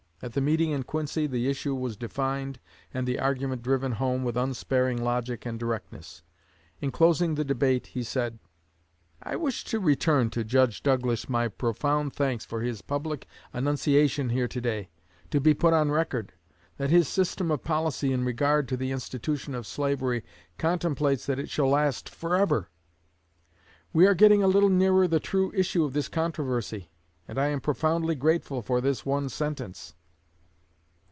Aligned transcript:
At 0.23 0.33
the 0.33 0.39
meeting 0.41 0.69
in 0.69 0.83
Quincy 0.83 1.25
the 1.25 1.49
issue 1.49 1.73
was 1.73 1.97
defined 1.97 2.59
and 2.93 3.07
the 3.07 3.17
argument 3.17 3.63
driven 3.63 3.93
home 3.93 4.23
with 4.23 4.37
unsparing 4.37 5.03
logic 5.03 5.47
and 5.47 5.57
directness. 5.59 6.21
In 6.79 6.91
closing 6.91 7.33
the 7.33 7.43
debate, 7.43 7.87
he 7.87 8.03
said: 8.03 8.37
I 9.23 9.35
wish 9.35 9.63
to 9.63 9.79
return 9.79 10.29
to 10.29 10.43
Judge 10.43 10.83
Douglas 10.83 11.27
my 11.27 11.47
profound 11.47 12.13
thanks 12.13 12.45
for 12.45 12.61
his 12.61 12.83
public 12.83 13.25
annunciation 13.51 14.29
here 14.29 14.47
to 14.47 14.61
day, 14.61 14.91
to 15.31 15.41
be 15.41 15.55
put 15.55 15.73
on 15.73 15.89
record, 15.91 16.33
that 16.77 16.91
his 16.91 17.07
system 17.07 17.49
of 17.49 17.63
policy 17.63 18.13
in 18.13 18.23
regard 18.23 18.67
to 18.67 18.77
the 18.77 18.91
institution 18.91 19.55
of 19.55 19.65
slavery 19.65 20.23
contemplates 20.59 21.25
that 21.25 21.39
it 21.39 21.49
shall 21.49 21.69
last 21.71 22.07
forever. 22.09 22.69
We 23.91 24.05
are 24.05 24.13
getting 24.13 24.43
a 24.43 24.47
little 24.47 24.69
nearer 24.69 25.07
the 25.07 25.19
true 25.19 25.51
issue 25.55 25.83
of 25.83 25.93
this 25.93 26.09
controversy, 26.09 26.91
and 27.27 27.39
I 27.39 27.47
am 27.47 27.59
profoundly 27.59 28.13
grateful 28.13 28.61
for 28.61 28.81
this 28.81 29.03
one 29.03 29.27
sentence. 29.27 29.95